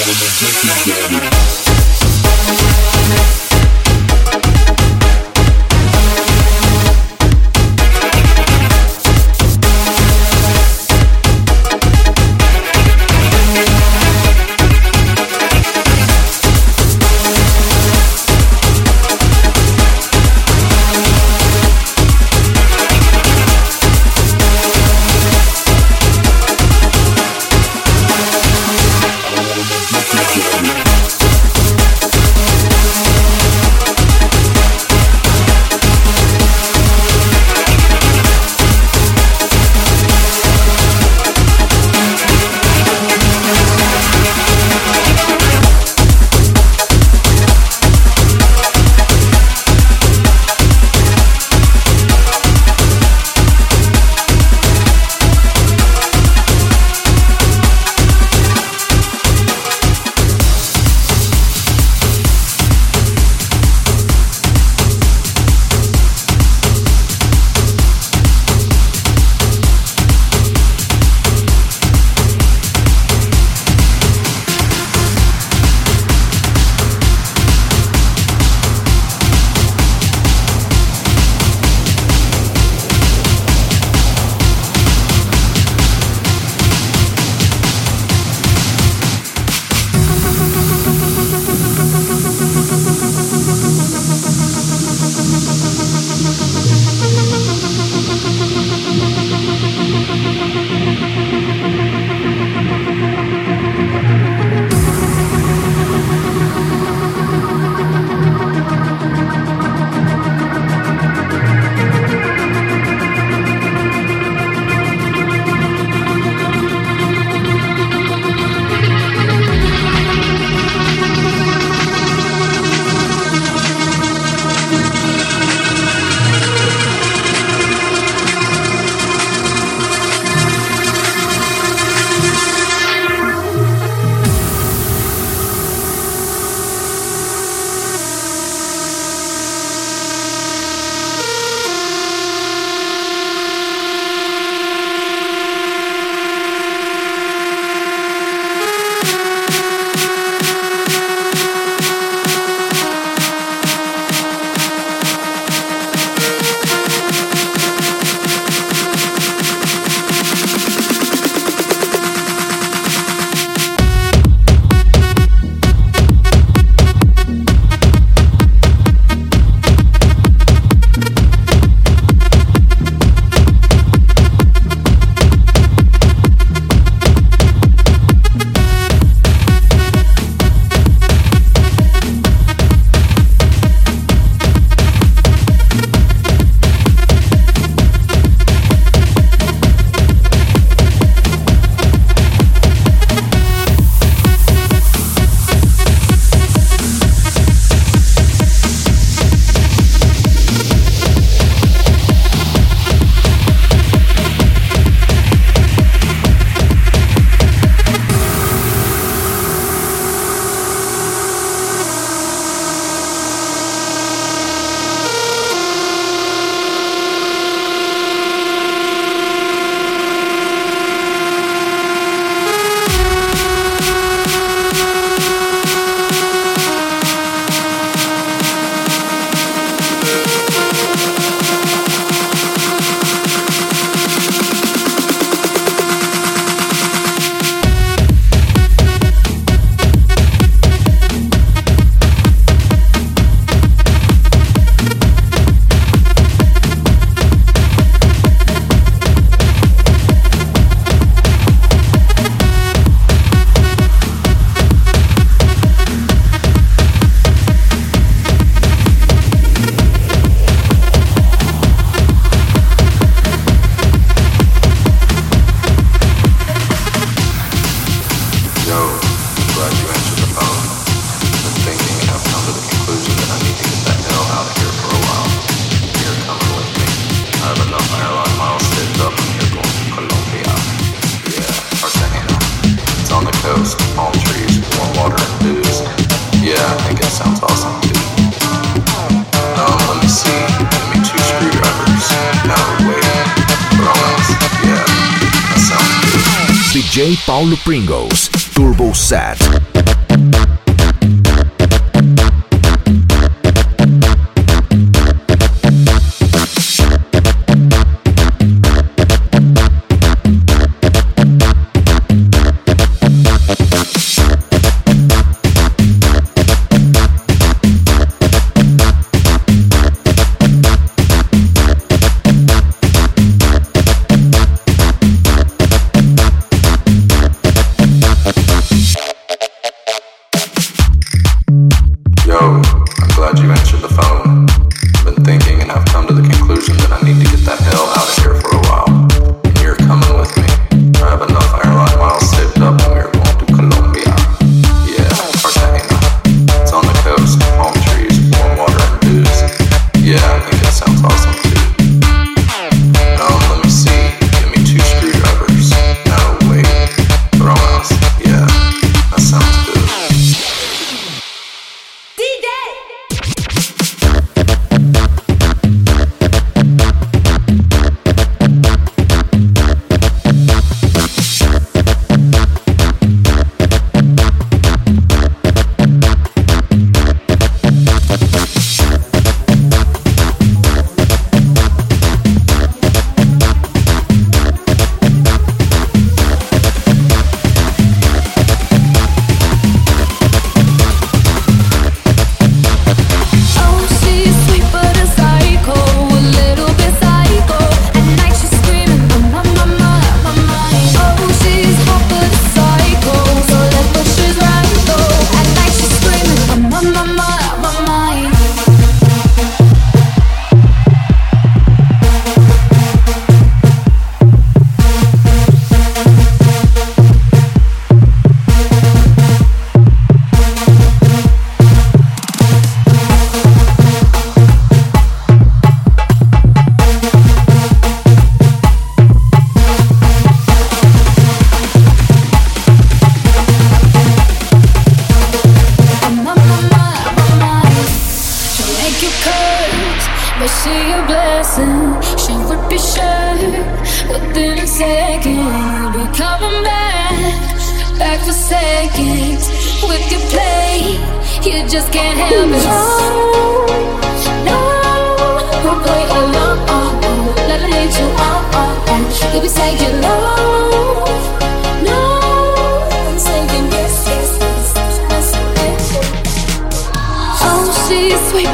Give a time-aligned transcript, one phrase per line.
[0.00, 0.40] wanna just
[0.86, 1.20] you
[3.20, 3.43] down.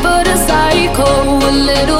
[0.02, 1.04] but a psycho,
[1.48, 1.99] a little.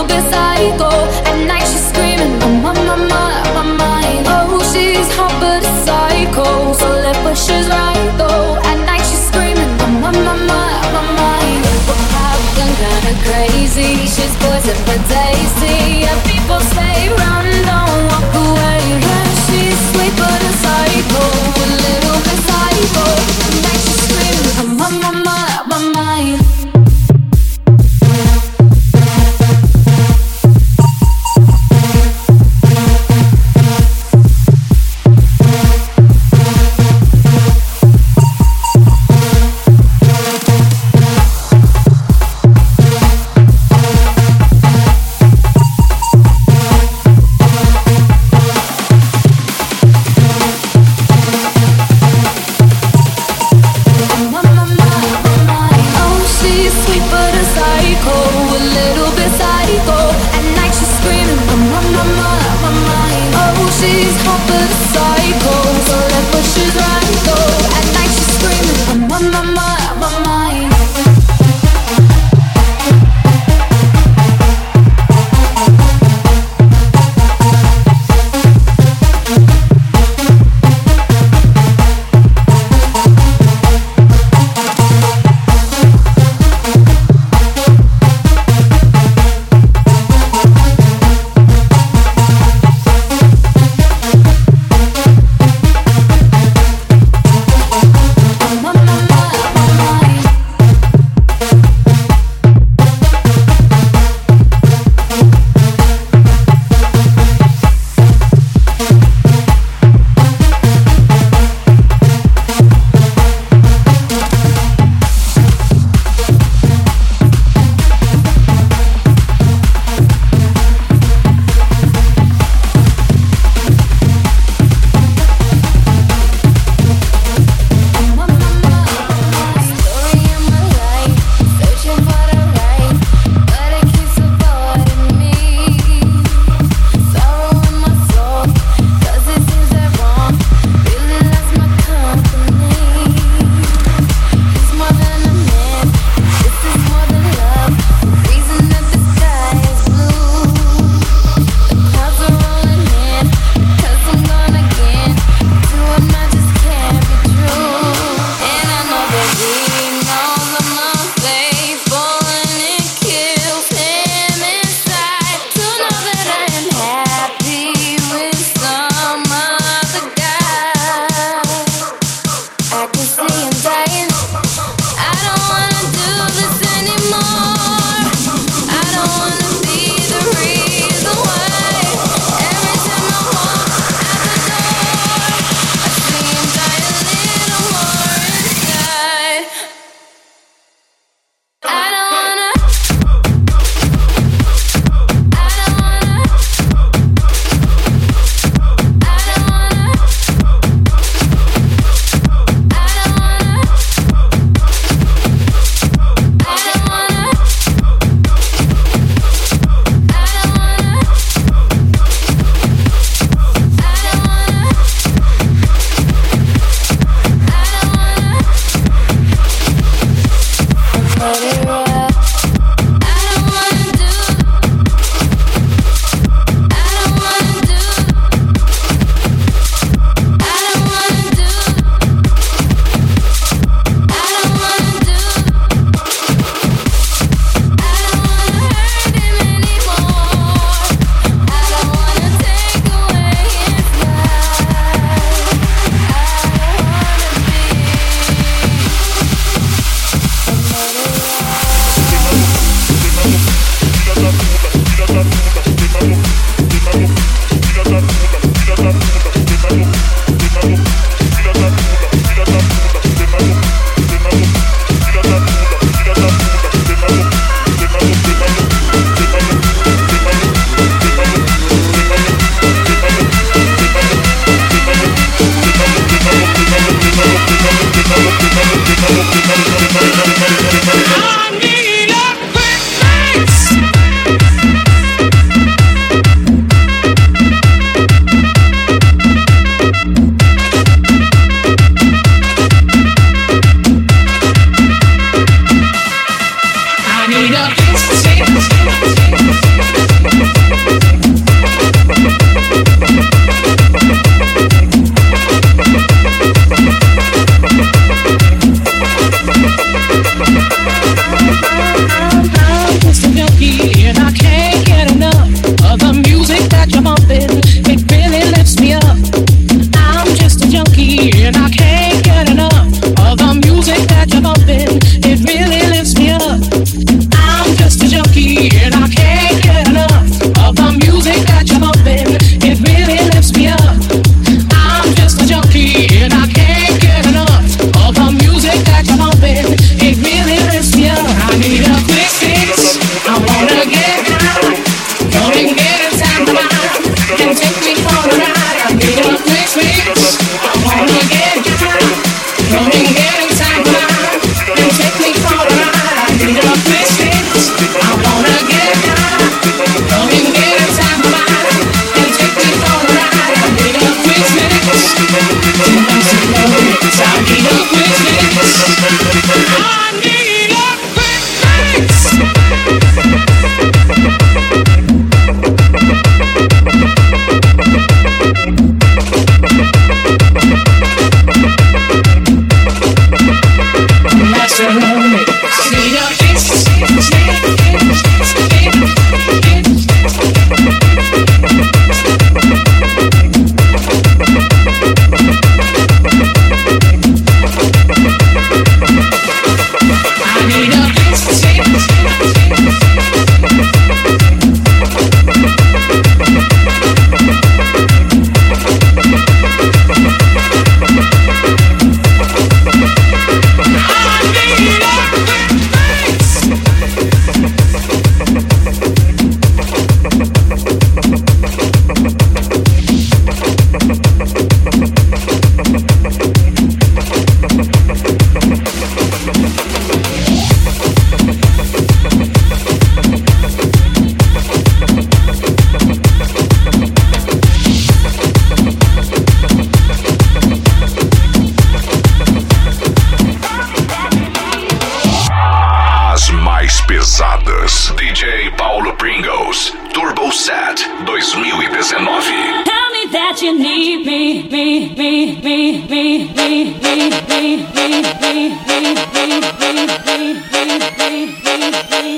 [459.32, 459.62] Thank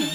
[0.04, 0.11] you.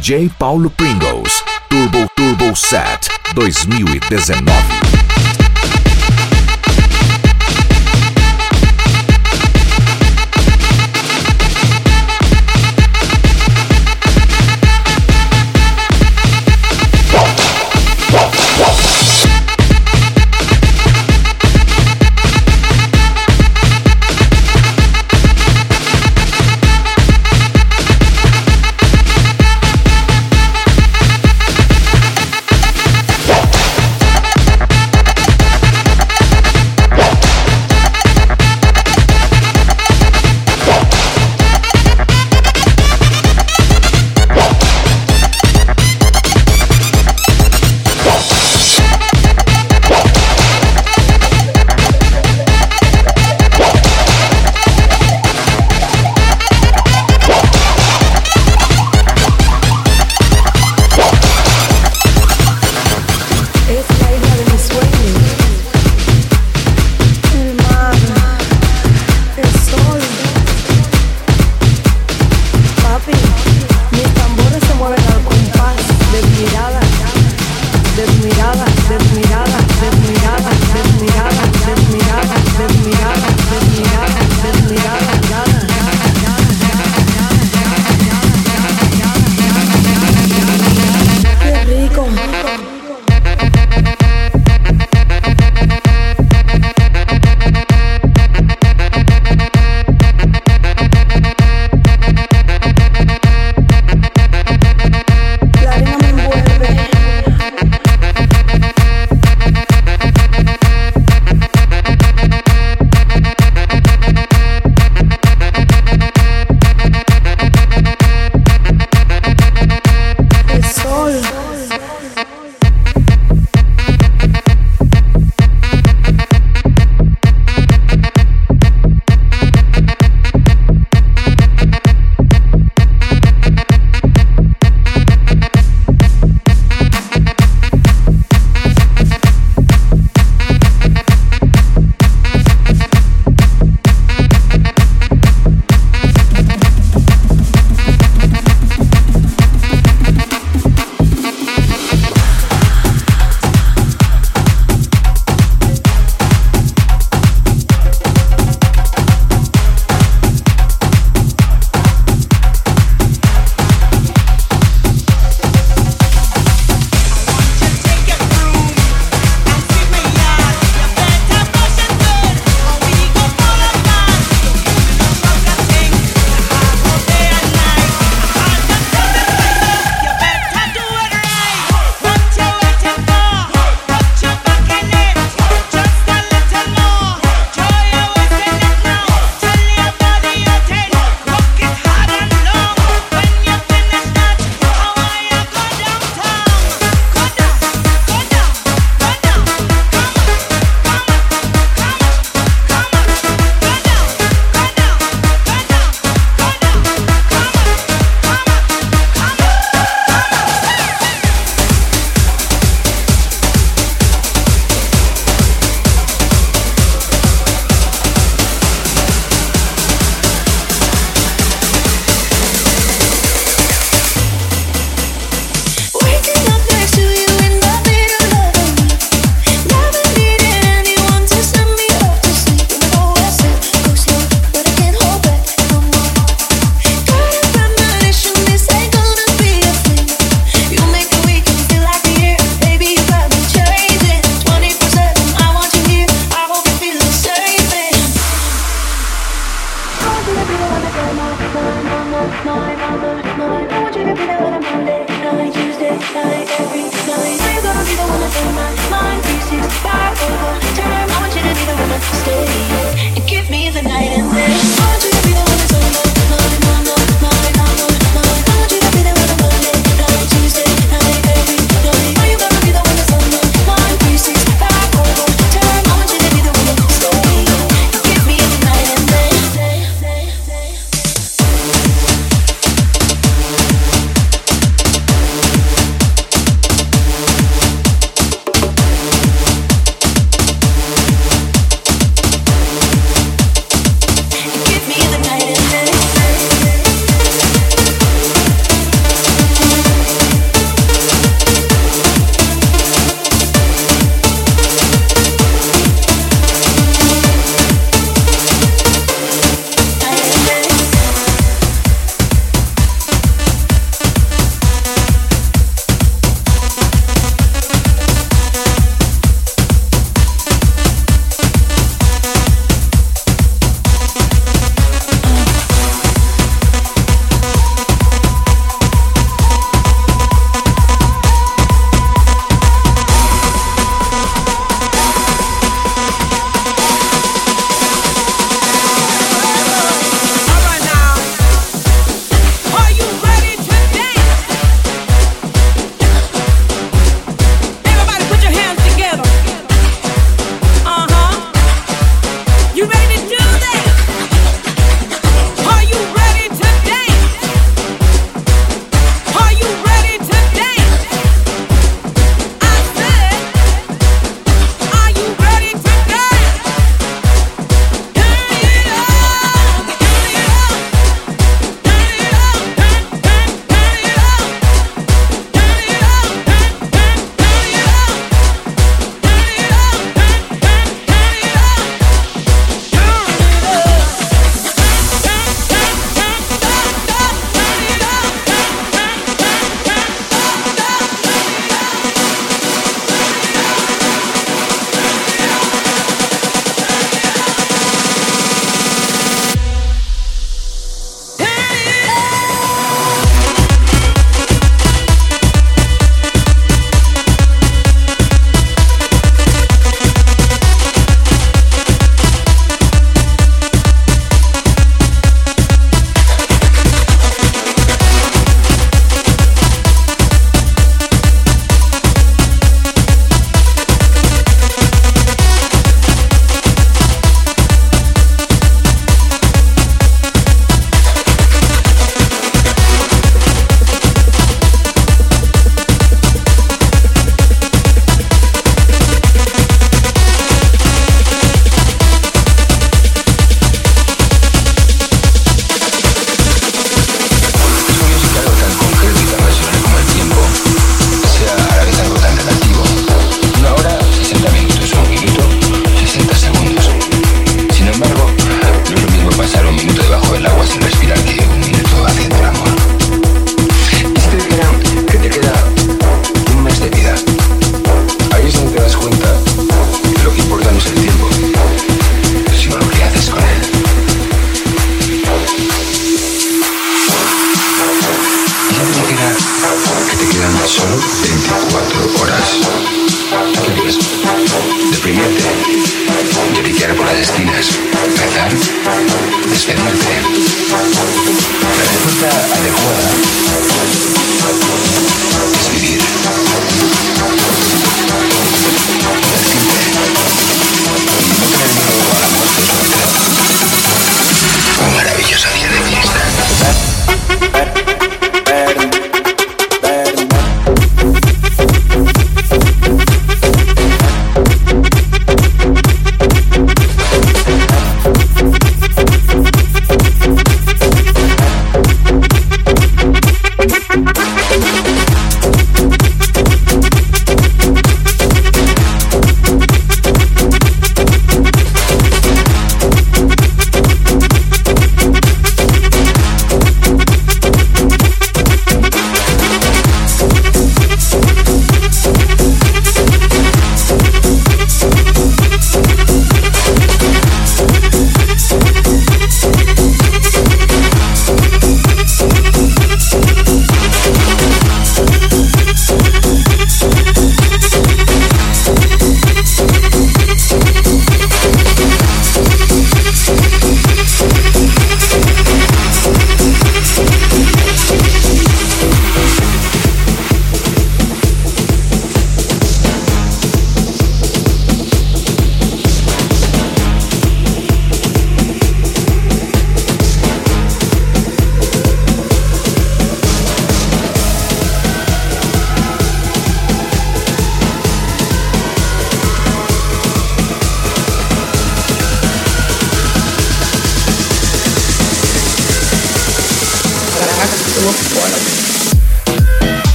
[0.00, 4.89] DJ Paulo Pringles, Turbo Turbo Set 2019.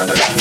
[0.00, 0.39] Wonderland.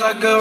[0.00, 0.37] Like a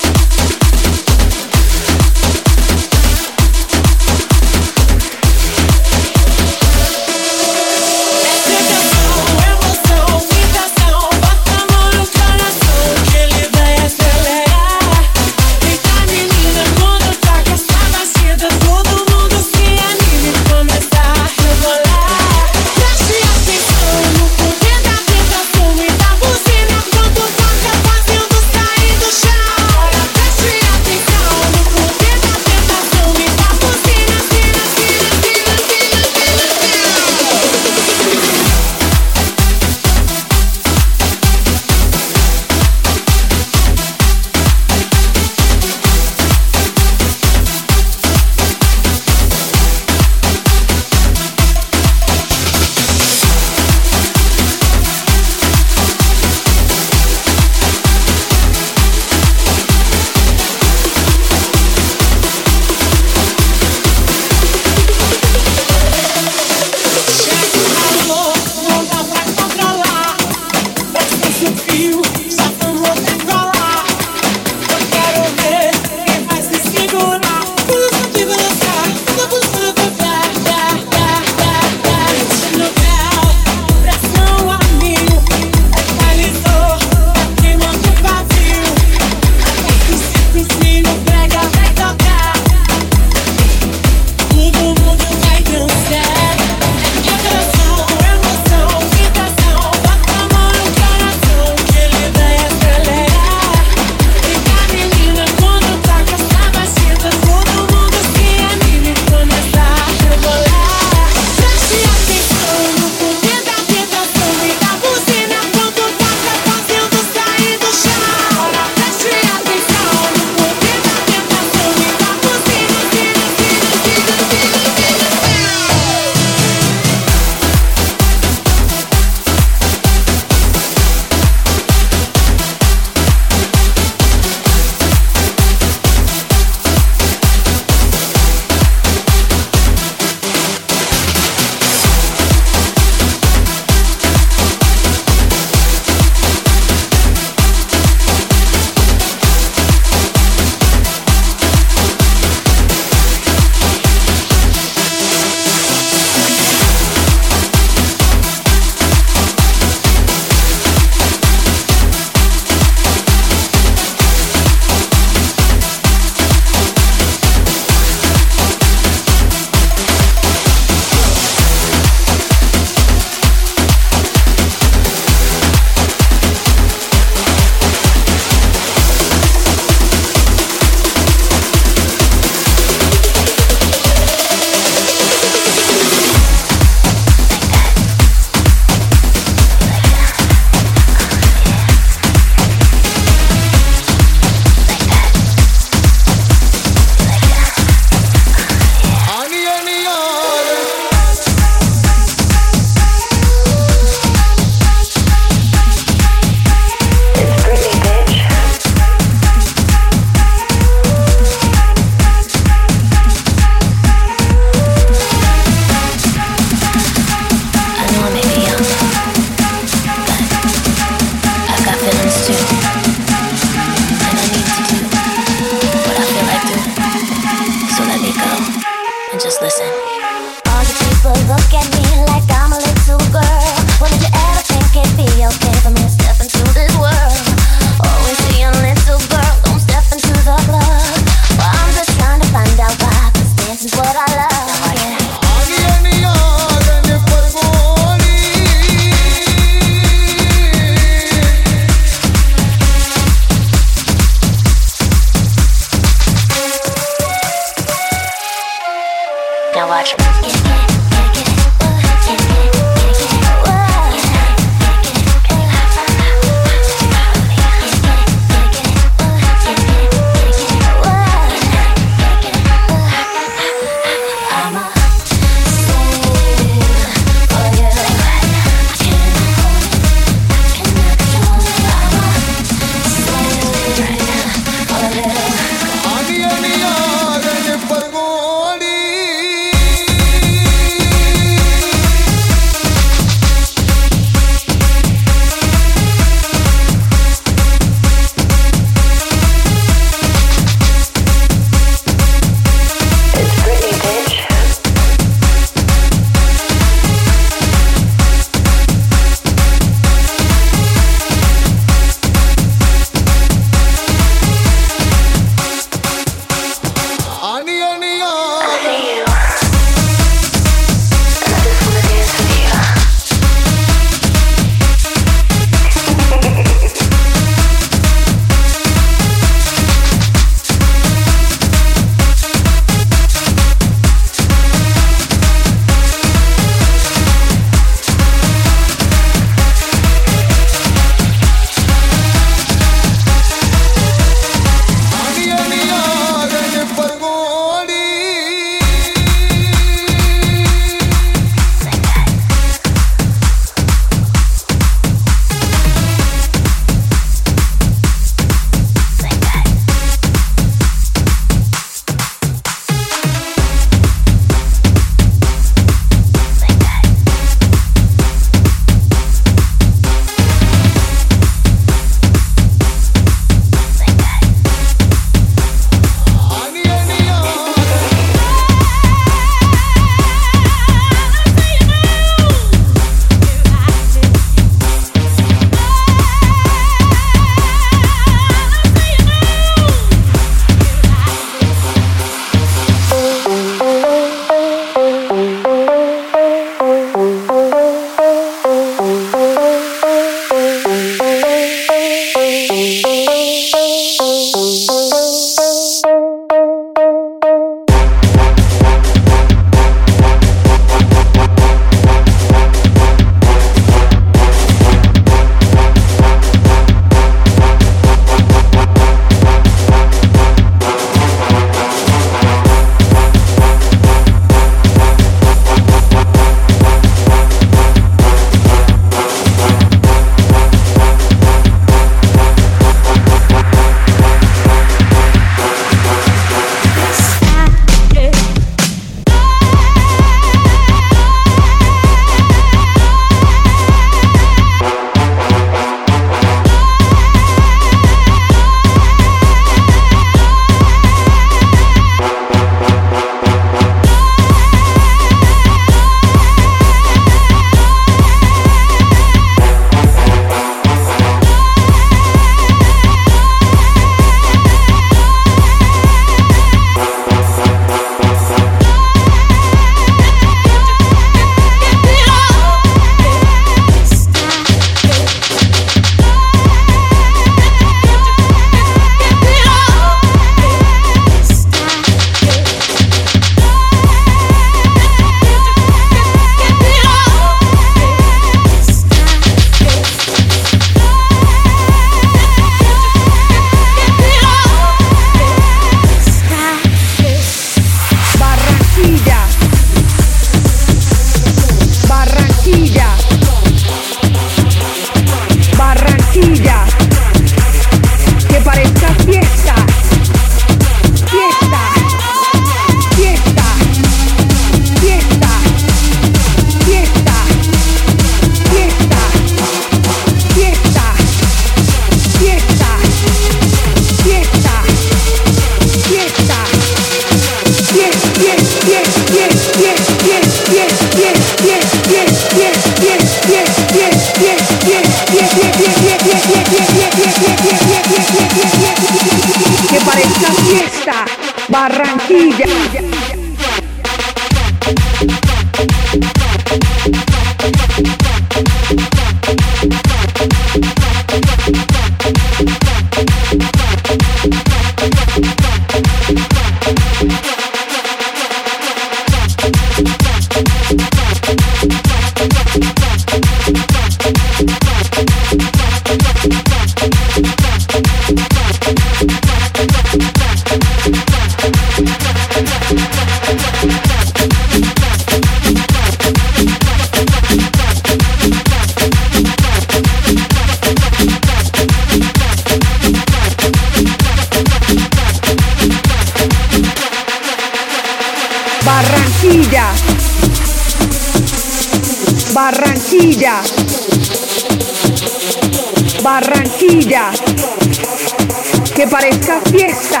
[598.74, 599.40] Que parezca.
[599.42, 600.00] Fiesta.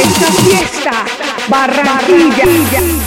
[0.00, 1.04] esta fiesta.
[1.48, 2.97] Barranquilla.